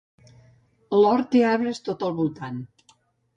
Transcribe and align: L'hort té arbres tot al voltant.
L'hort 0.99 1.29
té 1.35 1.43
arbres 1.51 1.83
tot 1.89 2.07
al 2.09 2.17
voltant. 2.23 2.59